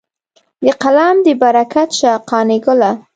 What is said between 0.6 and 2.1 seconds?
د قلم دې برکت